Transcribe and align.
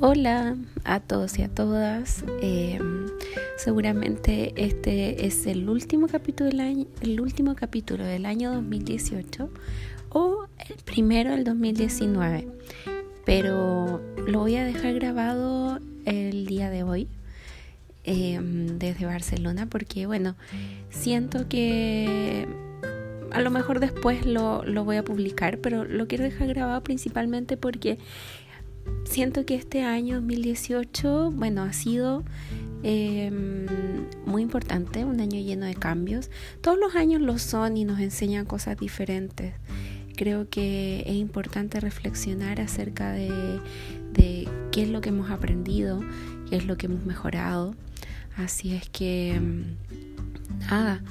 Hola 0.00 0.54
a 0.84 1.00
todos 1.00 1.40
y 1.40 1.42
a 1.42 1.48
todas. 1.48 2.22
Em, 2.40 3.08
seguramente 3.56 4.52
este 4.54 5.26
es 5.26 5.44
el 5.46 5.68
último 5.68 6.06
capítulo 6.06 6.50
del 6.50 6.60
año, 6.60 6.86
el 7.00 7.20
último 7.20 7.56
capítulo 7.56 8.04
del 8.04 8.24
año 8.24 8.52
2018 8.52 9.50
o 10.10 10.46
el 10.68 10.76
primero 10.84 11.32
del 11.32 11.42
2019. 11.42 12.46
Pero 13.24 14.00
lo 14.24 14.38
voy 14.38 14.54
a 14.54 14.64
dejar 14.64 14.94
grabado 14.94 15.80
el 16.04 16.46
día 16.46 16.70
de 16.70 16.84
hoy 16.84 17.08
em, 18.04 18.78
desde 18.78 19.04
Barcelona 19.04 19.66
porque 19.66 20.06
bueno, 20.06 20.36
siento 20.90 21.48
que 21.48 22.46
a 23.32 23.40
lo 23.40 23.50
mejor 23.50 23.80
después 23.80 24.24
lo, 24.26 24.62
lo 24.64 24.84
voy 24.84 24.96
a 24.96 25.02
publicar, 25.02 25.58
pero 25.58 25.84
lo 25.84 26.06
quiero 26.06 26.22
dejar 26.22 26.46
grabado 26.46 26.84
principalmente 26.84 27.56
porque 27.56 27.98
siento 29.04 29.44
que 29.44 29.54
este 29.54 29.82
año 29.82 30.16
2018, 30.16 31.32
bueno, 31.32 31.62
ha 31.62 31.72
sido 31.72 32.24
em, 32.82 33.66
muy 34.26 34.42
importante, 34.42 35.04
un 35.04 35.20
año 35.20 35.40
lleno 35.40 35.66
de 35.66 35.74
cambios. 35.74 36.30
Todos 36.60 36.78
los 36.78 36.94
años 36.94 37.20
lo 37.20 37.38
son 37.38 37.76
y 37.76 37.84
nos 37.84 38.00
enseñan 38.00 38.44
cosas 38.44 38.78
diferentes. 38.78 39.54
Creo 40.16 40.48
que 40.48 41.04
es 41.06 41.14
importante 41.14 41.80
reflexionar 41.80 42.60
acerca 42.60 43.12
de, 43.12 43.60
qué 44.72 44.82
es 44.82 44.88
lo 44.88 45.00
que 45.00 45.08
hemos 45.08 45.30
aprendido, 45.30 46.00
qué 46.48 46.56
es 46.56 46.66
lo 46.66 46.76
que 46.76 46.86
hemos 46.86 47.04
mejorado. 47.04 47.74
Así 48.36 48.74
es 48.74 48.88
que, 48.90 49.34
em, 49.34 49.76
nada, 50.70 51.02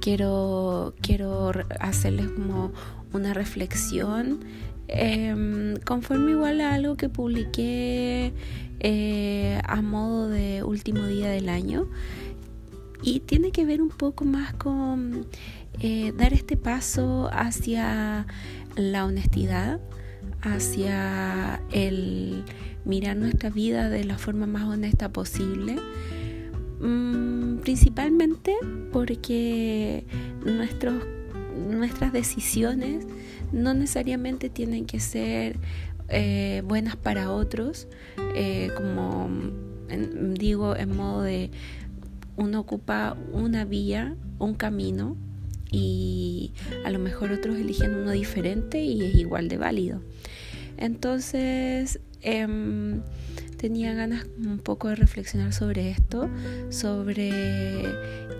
quiero, 0.00 0.94
quiero 1.00 1.52
hacerles 1.80 2.28
como 2.28 2.72
una 3.12 3.34
reflexión 3.34 4.40
Em, 4.88 5.76
conforme 5.86 6.32
igual 6.32 6.60
a 6.60 6.74
algo 6.74 6.96
que 6.96 7.08
publiqué 7.08 8.32
eh, 8.80 9.60
a 9.64 9.80
modo 9.80 10.28
de 10.28 10.62
último 10.62 11.06
día 11.06 11.30
del 11.30 11.48
año 11.48 11.86
y 13.02 13.20
tiene 13.20 13.52
que 13.52 13.64
ver 13.64 13.80
un 13.80 13.88
poco 13.88 14.24
más 14.24 14.52
con 14.54 15.26
eh, 15.80 16.12
dar 16.16 16.32
este 16.32 16.56
paso 16.56 17.30
hacia 17.32 18.26
la 18.76 19.06
honestidad, 19.06 19.80
hacia 20.42 21.62
el 21.72 22.44
mirar 22.84 23.16
nuestra 23.16 23.50
vida 23.50 23.88
de 23.88 24.04
la 24.04 24.18
forma 24.18 24.46
más 24.46 24.64
honesta 24.64 25.12
posible. 25.12 25.76
Mm, 26.80 27.58
principalmente 27.58 28.56
porque 28.92 30.04
nuestros, 30.44 31.04
nuestras 31.70 32.12
decisiones 32.12 33.06
no 33.52 33.74
necesariamente 33.74 34.48
tienen 34.50 34.86
que 34.86 35.00
ser 35.00 35.58
eh, 36.08 36.62
buenas 36.64 36.96
para 36.96 37.30
otros, 37.30 37.88
eh, 38.34 38.70
como 38.76 39.30
digo, 40.34 40.74
en 40.76 40.96
modo 40.96 41.22
de 41.22 41.50
uno 42.36 42.60
ocupa 42.60 43.16
una 43.32 43.64
vía, 43.64 44.16
un 44.38 44.54
camino, 44.54 45.16
y 45.72 46.52
a 46.84 46.90
lo 46.90 46.98
mejor 46.98 47.32
otros 47.32 47.56
eligen 47.56 47.94
uno 47.94 48.10
diferente 48.10 48.82
y 48.82 49.02
es 49.02 49.14
igual 49.14 49.48
de 49.48 49.56
válido. 49.56 50.02
Entonces, 50.76 52.00
em, 52.20 53.00
tenía 53.56 53.94
ganas 53.94 54.26
un 54.38 54.58
poco 54.58 54.88
de 54.88 54.96
reflexionar 54.96 55.52
sobre 55.52 55.90
esto, 55.90 56.28
sobre 56.68 57.30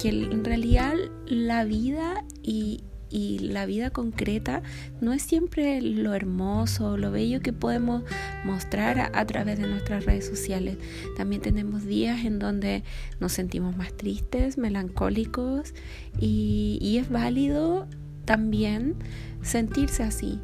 que 0.00 0.08
en 0.08 0.44
realidad 0.44 0.94
la 1.26 1.64
vida 1.64 2.24
y, 2.42 2.82
y 3.12 3.38
la 3.40 3.66
vida 3.66 3.90
concreta 3.90 4.62
no 5.00 5.12
es 5.12 5.22
siempre 5.22 5.80
lo 5.82 6.14
hermoso, 6.14 6.96
lo 6.96 7.10
bello 7.12 7.40
que 7.40 7.52
podemos 7.52 8.02
mostrar 8.44 9.10
a, 9.12 9.26
través 9.26 9.58
de 9.58 9.68
nuestras 9.68 10.06
redes 10.06 10.26
sociales. 10.26 10.78
También 11.16 11.42
tenemos 11.42 11.84
días 11.84 12.24
en 12.24 12.38
donde 12.38 12.82
nos 13.20 13.32
sentimos 13.32 13.76
más 13.76 13.92
tristes, 13.92 14.56
melancólicos 14.58 15.74
y, 16.18 16.98
es 16.98 17.10
válido 17.10 17.86
también 18.24 18.94
sentirse 19.42 20.02
así. 20.02 20.40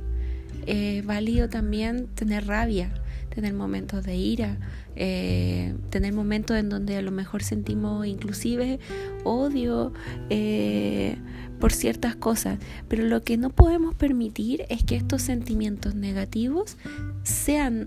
Es 0.67 1.05
válido 1.05 1.49
también 1.49 2.09
tener 2.09 2.47
rabia, 2.47 2.93
tener 3.35 3.55
momentos 3.55 4.05
de 4.05 4.17
ira, 4.17 4.59
eh, 5.01 5.77
tener 5.91 6.13
momentos 6.13 6.57
en 6.57 6.69
donde 6.69 6.97
a 6.97 7.03
lo 7.03 7.13
mejor 7.13 7.45
sentimos 7.45 8.05
inclusive 8.05 8.81
odio 9.23 9.93
eh, 10.29 11.17
por 11.61 11.73
ciertas 11.73 12.17
cosas, 12.17 12.59
pero 12.89 13.05
lo 13.05 13.23
que 13.23 13.37
no 13.37 13.51
podemos 13.51 13.95
permitir 13.95 14.65
es 14.69 14.83
que 14.83 14.97
estos 14.97 15.23
sentimientos 15.23 15.95
negativos 15.95 16.77
sean 17.23 17.87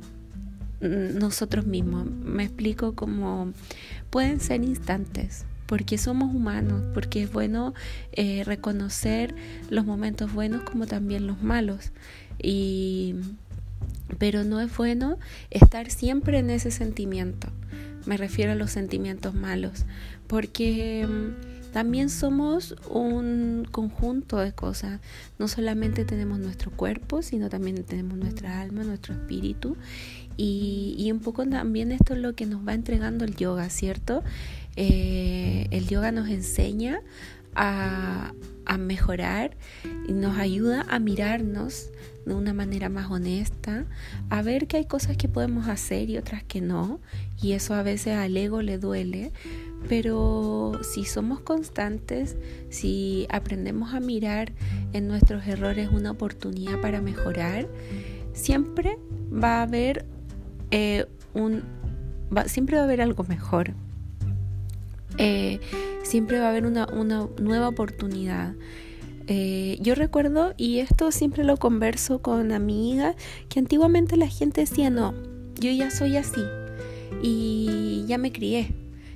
nosotros 0.79 1.65
mismos. 1.65 2.05
Me 2.05 2.45
explico 2.45 2.95
como 2.95 3.51
pueden 4.09 4.39
ser 4.39 4.63
instantes, 4.63 5.45
porque 5.65 5.97
somos 5.97 6.33
humanos, 6.33 6.81
porque 6.93 7.23
es 7.23 7.31
bueno 7.33 7.73
eh, 8.13 8.43
reconocer 8.45 9.35
los 9.69 9.85
momentos 9.85 10.33
buenos 10.33 10.63
como 10.63 10.87
también 10.87 11.27
los 11.27 11.43
malos. 11.43 11.91
Y 12.41 13.15
pero 14.17 14.43
no 14.43 14.59
es 14.61 14.75
bueno 14.75 15.17
estar 15.49 15.89
siempre 15.89 16.39
en 16.39 16.49
ese 16.49 16.71
sentimiento. 16.71 17.47
Me 18.05 18.17
refiero 18.17 18.53
a 18.53 18.55
los 18.55 18.71
sentimientos 18.71 19.33
malos, 19.33 19.85
porque 20.27 21.07
mm, 21.07 21.71
también 21.71 22.09
somos 22.09 22.75
un 22.89 23.67
conjunto 23.71 24.37
de 24.37 24.53
cosas. 24.53 24.99
No 25.39 25.47
solamente 25.47 26.03
tenemos 26.03 26.39
nuestro 26.39 26.71
cuerpo, 26.71 27.21
sino 27.21 27.49
también 27.49 27.83
tenemos 27.83 28.17
nuestra 28.17 28.59
alma, 28.61 28.83
nuestro 28.83 29.13
espíritu. 29.13 29.77
Y, 30.37 31.09
un 31.11 31.19
poco 31.19 31.45
también 31.45 31.91
esto 31.91 32.13
es 32.13 32.19
lo 32.19 32.33
que 32.33 32.45
nos 32.45 32.67
va 32.67 32.73
entregando 32.73 33.25
el 33.25 33.35
yoga, 33.35 33.69
¿cierto? 33.69 34.23
Eh, 34.75 35.67
el 35.71 35.87
yoga 35.87 36.11
nos 36.11 36.29
enseña 36.29 37.01
a, 37.55 38.33
a 38.65 38.77
mejorar 38.77 39.57
y 40.07 40.13
nos 40.13 40.37
ayuda 40.37 40.85
a 40.89 40.99
mirarnos 40.99 41.89
de 42.25 42.35
una 42.35 42.53
manera 42.53 42.89
más 42.89 43.09
honesta, 43.09 43.85
a 44.29 44.41
ver 44.41 44.67
que 44.67 44.77
hay 44.77 44.85
cosas 44.85 45.17
que 45.17 45.27
podemos 45.27 45.67
hacer 45.67 46.09
y 46.09 46.17
otras 46.17 46.43
que 46.43 46.61
no, 46.61 46.99
y 47.41 47.53
eso 47.53 47.73
a 47.73 47.83
veces 47.83 48.15
al 48.15 48.37
ego 48.37 48.61
le 48.61 48.77
duele, 48.77 49.31
pero 49.89 50.79
si 50.83 51.05
somos 51.05 51.39
constantes, 51.39 52.37
si 52.69 53.25
aprendemos 53.29 53.93
a 53.93 53.99
mirar 53.99 54.51
en 54.93 55.07
nuestros 55.07 55.47
errores 55.47 55.89
una 55.91 56.11
oportunidad 56.11 56.79
para 56.79 57.01
mejorar, 57.01 57.67
siempre 58.33 58.99
va 59.31 59.59
a 59.59 59.61
haber 59.63 60.05
eh, 60.69 61.05
un 61.33 61.63
siempre 62.45 62.77
va 62.77 62.83
a 62.83 62.85
haber 62.85 63.01
algo 63.01 63.23
mejor. 63.23 63.73
Eh, 65.17 65.59
siempre 66.03 66.39
va 66.39 66.47
a 66.47 66.49
haber 66.49 66.65
una, 66.65 66.87
una 66.87 67.27
nueva 67.39 67.67
oportunidad. 67.67 68.55
Eh, 69.27 69.77
yo 69.81 69.95
recuerdo, 69.95 70.53
y 70.57 70.79
esto 70.79 71.11
siempre 71.11 71.43
lo 71.43 71.57
converso 71.57 72.21
con 72.21 72.51
amigas, 72.51 73.15
que 73.49 73.59
antiguamente 73.59 74.17
la 74.17 74.27
gente 74.27 74.61
decía, 74.61 74.89
no, 74.89 75.13
yo 75.59 75.71
ya 75.71 75.91
soy 75.91 76.17
así 76.17 76.41
y 77.21 78.03
ya 78.07 78.17
me 78.17 78.31
crié, 78.31 78.73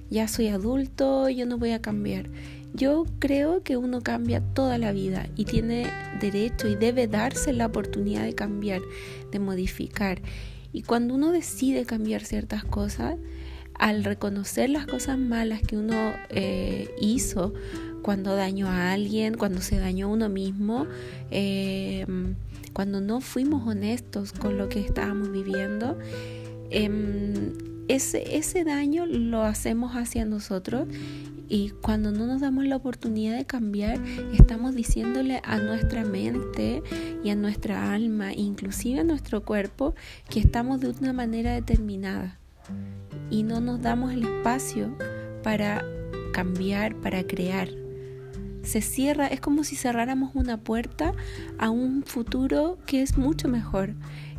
ya 0.10 0.28
soy 0.28 0.48
adulto, 0.48 1.30
yo 1.30 1.46
no 1.46 1.58
voy 1.58 1.72
a 1.72 1.82
cambiar. 1.82 2.30
Yo 2.74 3.06
creo 3.20 3.64
que 3.64 3.78
uno 3.78 4.02
cambia 4.02 4.42
toda 4.42 4.78
la 4.78 4.92
vida 4.92 5.28
y 5.36 5.46
tiene 5.46 5.88
derecho 6.20 6.68
y 6.68 6.76
debe 6.76 7.08
darse 7.08 7.54
la 7.54 7.68
oportunidad 7.68 8.24
de 8.24 8.36
cambiar, 8.36 8.82
de 9.32 9.40
modificar. 9.40 10.22
Y 10.74 10.82
cuando 10.82 11.16
uno 11.16 11.32
decide 11.32 11.86
cambiar 11.86 12.26
ciertas 12.26 12.66
cosas, 12.66 13.16
al 13.80 14.04
reconocer 14.04 14.70
las 14.70 14.86
cosas 14.86 15.18
malas 15.18 15.62
que 15.62 15.78
uno 15.78 16.14
eh, 16.30 16.90
hizo 17.02 17.54
cuando 18.02 18.36
dañó 18.36 18.68
a 18.68 18.92
alguien, 18.92 19.36
cuando 19.36 19.62
se 19.62 19.80
dañó 19.80 20.08
a 20.08 20.10
uno 20.10 20.30
mismo, 20.30 20.86
em, 21.32 22.36
cuando 22.74 23.02
no 23.02 23.20
fuimos 23.20 23.68
honestos 23.68 24.32
con 24.32 24.58
lo 24.58 24.70
que 24.70 24.80
estábamos 24.80 25.32
viviendo, 25.32 25.98
em, 26.70 27.54
ese, 27.88 28.38
ese 28.38 28.64
daño 28.64 29.06
lo 29.06 29.44
hacemos 29.44 29.94
hacia 29.96 30.26
nosotros 30.26 30.88
y 31.48 31.70
cuando 31.82 32.12
no 32.12 32.26
nos 32.26 32.42
damos 32.42 32.66
la 32.66 32.76
oportunidad 32.76 33.38
de 33.38 33.46
cambiar, 33.46 34.00
estamos 34.34 34.76
diciéndole 34.76 35.42
a 35.44 35.58
nuestra 35.58 36.04
mente 36.04 36.82
y 37.24 37.30
a 37.30 37.36
nuestra 37.36 37.94
alma, 37.94 38.34
inclusive 38.34 39.00
a 39.00 39.04
nuestro 39.04 39.44
cuerpo, 39.44 39.96
que 40.30 40.40
estamos 40.40 40.80
de 40.80 40.90
una 40.90 41.14
manera 41.14 41.54
determinada 41.54 42.40
y 43.30 43.44
no 43.44 43.62
nos 43.62 43.82
damos 43.82 44.14
el 44.14 44.24
espacio 44.24 44.98
para 45.44 45.84
cambiar, 46.34 46.96
para 46.96 47.26
crear. 47.26 47.70
Se 48.64 48.82
cierra, 48.82 49.28
es 49.28 49.40
como 49.40 49.64
si 49.64 49.76
cerráramos 49.76 50.32
una 50.34 50.58
puerta 50.58 51.14
a 51.60 51.70
un 51.70 52.04
futuro 52.04 52.78
que 52.86 53.02
es 53.02 53.18
mucho 53.18 53.48
mejor, 53.48 53.94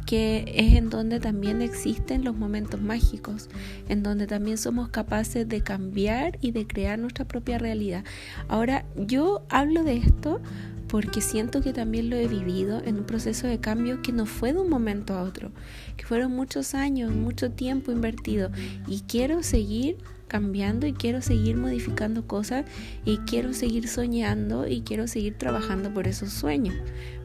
que 0.07 0.45
es 0.55 0.75
en 0.77 0.89
donde 0.89 1.21
también 1.21 1.61
existen 1.61 2.25
los 2.25 2.37
momentos 2.37 2.81
mágicos, 2.81 3.49
en 3.89 4.03
donde 4.03 4.27
también 4.27 4.57
somos 4.57 4.89
capaces 4.89 5.49
de 5.49 5.61
cambiar 5.63 6.39
y 6.41 6.53
de 6.53 6.67
crear 6.67 6.99
nuestra 6.99 7.27
propia 7.27 7.59
realidad. 7.59 8.05
Ahora, 8.49 8.85
yo 8.97 9.45
hablo 9.51 9.83
de 9.83 9.97
esto 9.97 10.41
porque 10.89 11.21
siento 11.21 11.61
que 11.61 11.73
también 11.73 12.11
lo 12.11 12.17
he 12.17 12.29
vivido 12.29 12.81
en 12.85 12.99
un 12.99 13.05
proceso 13.05 13.49
de 13.49 13.59
cambio 13.59 14.03
que 14.03 14.13
no 14.13 14.25
fue 14.25 14.53
de 14.53 14.61
un 14.61 14.71
momento 14.71 15.15
a 15.15 15.23
otro, 15.23 15.51
que 15.97 16.07
fueron 16.07 16.33
muchos 16.33 16.75
años, 16.75 17.13
mucho 17.13 17.51
tiempo 17.51 17.91
invertido 17.91 18.51
y 18.87 19.01
quiero 19.01 19.43
seguir 19.43 19.99
cambiando 20.29 20.87
y 20.87 20.93
quiero 20.93 21.23
seguir 21.23 21.57
modificando 21.57 22.27
cosas 22.27 22.65
y 23.05 23.19
quiero 23.19 23.53
seguir 23.53 23.89
soñando 23.89 24.67
y 24.67 24.83
quiero 24.83 25.07
seguir 25.07 25.35
trabajando 25.35 25.93
por 25.93 26.09
esos 26.09 26.31
sueños. 26.31 26.75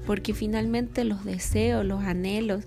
Porque 0.06 0.34
finalmente 0.34 1.04
los 1.04 1.24
deseos, 1.26 1.86
los 1.86 2.02
anhelos, 2.04 2.64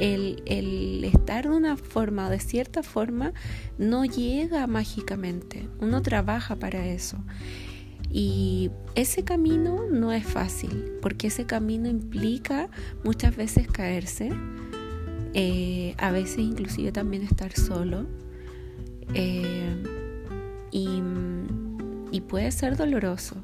el, 0.00 0.42
el 0.46 1.04
estar 1.04 1.48
de 1.48 1.54
una 1.54 1.76
forma 1.76 2.28
o 2.28 2.30
de 2.30 2.40
cierta 2.40 2.82
forma 2.82 3.32
no 3.76 4.04
llega 4.04 4.66
mágicamente. 4.66 5.68
Uno 5.80 6.02
trabaja 6.02 6.56
para 6.56 6.86
eso. 6.86 7.18
Y 8.10 8.70
ese 8.94 9.22
camino 9.22 9.86
no 9.90 10.12
es 10.12 10.24
fácil, 10.24 10.92
porque 11.02 11.26
ese 11.26 11.44
camino 11.44 11.88
implica 11.88 12.70
muchas 13.04 13.36
veces 13.36 13.68
caerse, 13.68 14.30
eh, 15.34 15.94
a 15.98 16.10
veces 16.10 16.38
inclusive 16.38 16.90
también 16.90 17.22
estar 17.22 17.52
solo. 17.52 18.06
Eh, 19.14 19.76
y, 20.70 21.02
y 22.12 22.20
puede 22.22 22.50
ser 22.50 22.76
doloroso, 22.76 23.36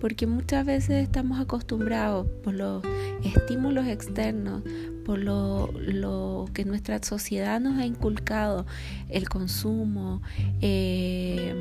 porque 0.00 0.26
muchas 0.26 0.64
veces 0.64 1.02
estamos 1.02 1.40
acostumbrados 1.40 2.26
por 2.42 2.54
los 2.54 2.82
estímulos 3.24 3.86
externos, 3.86 4.62
por 5.04 5.18
lo, 5.18 6.46
que 6.54 6.64
nuestra 6.64 7.02
sociedad 7.02 7.60
nos 7.60 7.78
ha 7.78 7.86
inculcado, 7.86 8.66
el 9.08 9.28
consumo, 9.28 10.22
eh, 10.60 11.54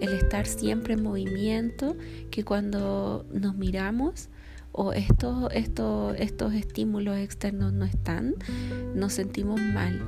el 0.00 0.08
estar 0.10 0.46
siempre 0.46 0.94
en 0.94 1.02
movimiento, 1.02 1.96
que 2.30 2.44
cuando 2.44 3.26
nos 3.32 3.56
miramos 3.56 4.28
o 4.72 4.92
estos, 4.92 5.52
estos, 5.52 6.14
estos 6.18 6.54
estímulos 6.54 7.16
externos 7.18 7.72
no 7.72 7.84
están, 7.84 8.34
nos 8.94 9.14
sentimos 9.14 9.60
mal. 9.60 10.06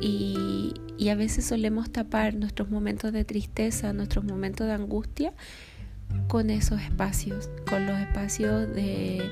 Y, 0.00 0.74
y 0.96 1.08
a 1.10 1.16
veces 1.16 1.44
solemos 1.44 1.90
tapar 1.90 2.34
nuestros 2.34 2.70
momentos 2.70 3.12
de 3.12 3.24
tristeza, 3.24 3.92
nuestros 3.92 4.24
momentos 4.24 4.66
de 4.66 4.72
angustia 4.72 5.34
con 6.28 6.50
esos 6.50 6.80
espacios, 6.80 7.48
con 7.68 7.86
los 7.86 7.98
espacios 7.98 8.72
de 8.74 9.30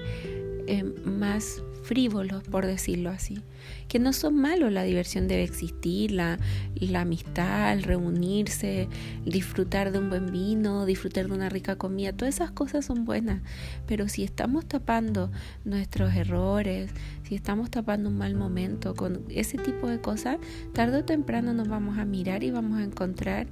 eh, 0.67 0.83
más 1.05 1.63
frívolos, 1.87 2.43
por 2.43 2.67
decirlo 2.67 3.11
así. 3.11 3.39
Que 3.87 4.01
no 4.01 4.13
son 4.13 4.37
malos, 4.37 4.73
la 4.73 4.83
diversión 4.83 5.29
debe 5.29 5.45
existir, 5.45 6.11
la, 6.11 6.39
la 6.75 7.03
amistad, 7.03 7.73
el 7.73 7.85
reunirse, 7.85 8.89
disfrutar 9.25 9.93
de 9.93 10.01
un 10.01 10.11
buen 10.11 10.33
vino, 10.33 10.85
disfrutar 10.85 11.29
de 11.29 11.33
una 11.33 11.49
rica 11.49 11.77
comida, 11.77 12.13
todas 12.13 12.35
esas 12.35 12.51
cosas 12.51 12.85
son 12.85 13.05
buenas. 13.05 13.41
Pero 13.87 14.09
si 14.09 14.25
estamos 14.25 14.67
tapando 14.67 15.31
nuestros 15.65 16.15
errores, 16.15 16.91
si 17.23 17.37
estamos 17.37 17.71
tapando 17.71 18.09
un 18.09 18.19
mal 18.19 18.35
momento 18.35 18.95
con 18.95 19.25
ese 19.29 19.57
tipo 19.57 19.87
de 19.87 20.01
cosas, 20.01 20.39
tarde 20.73 20.99
o 20.99 21.05
temprano 21.05 21.53
nos 21.53 21.69
vamos 21.69 21.99
a 21.99 22.05
mirar 22.05 22.43
y 22.43 22.51
vamos 22.51 22.81
a 22.81 22.83
encontrar 22.83 23.47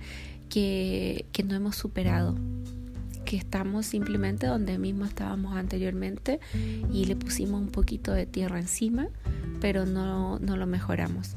que, 0.49 1.27
que 1.33 1.45
no 1.45 1.55
hemos 1.55 1.77
superado 1.77 2.37
que 3.25 3.37
estamos 3.37 3.87
simplemente 3.87 4.47
donde 4.47 4.79
mismo 4.79 5.05
estábamos 5.05 5.57
anteriormente 5.57 6.41
y 6.93 7.05
le 7.07 7.17
pusimos 7.17 7.61
un 7.61 7.71
poquito 7.71 8.13
de 8.13 8.27
tierra 8.27 8.59
encima, 8.59 9.09
pero 9.61 9.87
no, 9.87 10.39
no 10.39 10.57
lo 10.57 10.67
mejoramos 10.67 11.37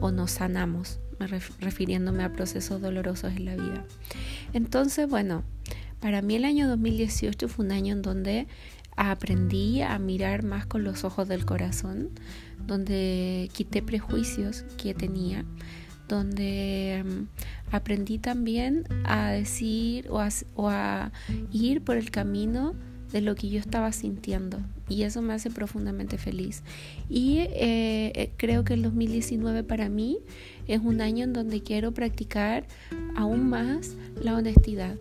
o 0.00 0.10
no 0.10 0.26
sanamos, 0.26 1.00
refiriéndome 1.60 2.24
a 2.24 2.32
procesos 2.32 2.80
dolorosos 2.80 3.32
en 3.36 3.44
la 3.44 3.56
vida. 3.56 3.84
Entonces, 4.52 5.08
bueno, 5.08 5.42
para 6.00 6.22
mí 6.22 6.36
el 6.36 6.44
año 6.44 6.68
2018 6.68 7.48
fue 7.48 7.64
un 7.64 7.72
año 7.72 7.92
en 7.94 8.02
donde 8.02 8.46
aprendí 8.96 9.82
a 9.82 9.98
mirar 9.98 10.42
más 10.42 10.66
con 10.66 10.82
los 10.82 11.04
ojos 11.04 11.28
del 11.28 11.44
corazón, 11.44 12.10
donde 12.66 13.48
quité 13.52 13.82
prejuicios 13.82 14.64
que 14.76 14.92
tenía, 14.94 15.44
donde 16.08 17.04
mm, 17.04 17.74
aprendí 17.74 18.18
también 18.18 18.84
a 19.04 19.30
decir 19.30 20.08
o 20.10 20.20
a, 20.68 21.12
ir 21.52 21.82
por 21.82 21.96
el 21.96 22.10
camino 22.10 22.74
de 23.12 23.20
lo 23.20 23.34
que 23.34 23.48
yo 23.48 23.58
estaba 23.58 23.92
sintiendo 23.92 24.60
y 24.88 25.02
eso 25.02 25.22
me 25.22 25.34
hace 25.34 25.50
profundamente 25.50 26.18
feliz. 26.18 26.62
Y 27.08 27.38
eh, 27.38 28.12
eh, 28.14 28.30
creo 28.36 28.64
que 28.64 28.74
el 28.74 28.82
2019 28.82 29.64
para 29.64 29.88
mí 29.88 30.18
es 30.66 30.80
un 30.80 31.00
año 31.00 31.24
en 31.24 31.32
donde 31.32 31.62
quiero 31.62 31.92
practicar 31.92 32.66
aún 33.16 33.48
más 33.48 33.94
la 34.22 34.34
honestidad 34.34 34.96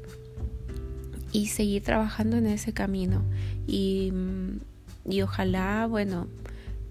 y 1.31 1.47
seguir 1.47 1.83
trabajando 1.83 2.37
en 2.37 2.47
ese 2.47 2.73
camino. 2.73 3.23
Y, 3.65 4.11
mm, 4.11 5.11
y 5.11 5.21
ojalá, 5.21 5.87
bueno, 5.87 6.27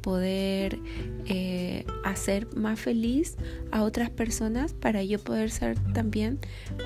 poder 0.07 0.79
eh, 1.27 1.85
hacer 2.05 2.47
más 2.55 2.79
feliz 2.79 3.37
a 3.73 3.83
otras 3.83 4.09
personas 4.09 4.73
para 4.73 5.03
yo 5.03 5.19
poder 5.19 5.51
ser 5.51 5.77
también 5.95 6.39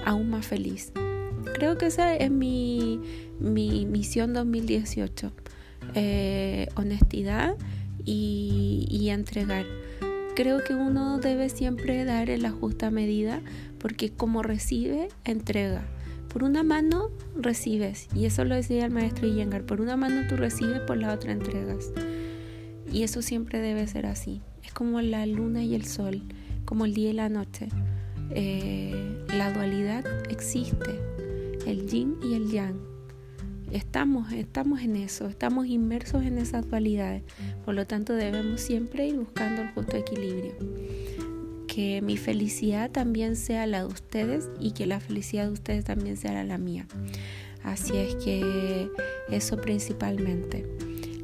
aún 0.06 0.30
más 0.30 0.46
feliz. 0.46 0.90
Creo 1.52 1.76
que 1.76 1.84
esa 1.84 2.16
es 2.16 2.30
mi, 2.30 2.98
mi 3.38 3.84
misión 3.84 4.32
2018. 4.32 5.32
Eh, 5.94 6.68
honestidad 6.76 7.56
y, 8.06 8.86
y 8.90 9.10
entregar. 9.10 9.66
Creo 10.34 10.64
que 10.64 10.74
uno 10.74 11.18
debe 11.18 11.50
siempre 11.50 12.06
dar 12.06 12.30
en 12.30 12.40
la 12.40 12.50
justa 12.52 12.90
medida 12.90 13.42
porque 13.78 14.08
como 14.08 14.42
recibe, 14.42 15.08
entrega. 15.26 15.82
Por 16.32 16.42
una 16.42 16.62
mano 16.62 17.10
recibes, 17.36 18.08
y 18.14 18.24
eso 18.24 18.46
lo 18.46 18.54
decía 18.54 18.86
el 18.86 18.92
maestro 18.92 19.26
Iyengar, 19.26 19.64
por 19.64 19.82
una 19.82 19.98
mano 19.98 20.26
tú 20.26 20.36
recibes, 20.36 20.80
por 20.86 20.96
la 20.96 21.12
otra 21.12 21.32
entregas. 21.32 21.92
Y 22.92 23.02
eso 23.02 23.22
siempre 23.22 23.60
debe 23.60 23.86
ser 23.86 24.06
así. 24.06 24.40
Es 24.64 24.72
como 24.72 25.00
la 25.00 25.26
luna 25.26 25.62
y 25.62 25.74
el 25.74 25.84
sol, 25.84 26.22
como 26.64 26.84
el 26.84 26.94
día 26.94 27.10
y 27.10 27.14
la 27.14 27.28
noche. 27.28 27.68
Eh, 28.32 29.24
la 29.34 29.52
dualidad 29.52 30.04
existe, 30.30 30.90
el 31.66 31.88
yin 31.88 32.16
y 32.22 32.34
el 32.34 32.50
yang. 32.50 32.76
Estamos, 33.72 34.32
estamos 34.32 34.80
en 34.80 34.96
eso, 34.96 35.28
estamos 35.28 35.66
inmersos 35.66 36.24
en 36.24 36.38
esas 36.38 36.68
dualidades. 36.68 37.22
Por 37.64 37.74
lo 37.74 37.86
tanto, 37.86 38.14
debemos 38.14 38.60
siempre 38.60 39.06
ir 39.06 39.16
buscando 39.16 39.62
el 39.62 39.70
justo 39.70 39.96
equilibrio. 39.96 40.54
Que 41.68 42.02
mi 42.02 42.16
felicidad 42.16 42.90
también 42.90 43.36
sea 43.36 43.66
la 43.66 43.80
de 43.80 43.86
ustedes 43.86 44.50
y 44.58 44.72
que 44.72 44.86
la 44.86 44.98
felicidad 44.98 45.46
de 45.46 45.52
ustedes 45.52 45.84
también 45.84 46.16
sea 46.16 46.42
la 46.42 46.58
mía. 46.58 46.88
Así 47.62 47.96
es 47.96 48.16
que 48.16 48.88
eso 49.30 49.56
principalmente. 49.56 50.66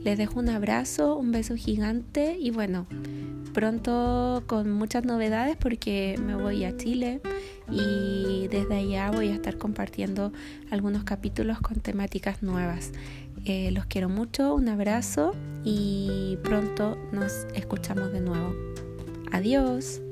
Les 0.07 0.17
dejo 0.17 0.39
un 0.39 0.49
abrazo, 0.49 1.17
un 1.17 1.33
beso 1.33 1.57
gigante 1.57 2.37
y 2.39 2.53
bueno, 2.53 2.87
pronto 3.53 4.45
con 4.47 4.71
muchas 4.71 5.05
novedades 5.05 5.57
porque 5.57 6.17
me 6.25 6.37
voy 6.37 6.63
a 6.63 6.77
Chile 6.77 7.21
y 7.73 8.47
desde 8.47 8.77
allá 8.77 9.11
voy 9.11 9.31
a 9.31 9.35
estar 9.35 9.59
compartiendo 9.59 10.33
algunos 10.71 11.03
capítulos 11.03 11.59
con 11.59 11.81
temáticas 11.81 12.41
nuevas. 12.45 12.93
Eh, 13.47 13.73
los 13.73 13.87
quiero 13.87 14.09
mucho, 14.09 14.55
un 14.55 14.69
abrazo 14.69 15.35
y 15.65 16.39
pronto 16.45 16.97
nos 17.11 17.45
escuchamos 17.57 18.13
de 18.13 18.21
nuevo. 18.21 18.55
Adiós. 19.33 20.06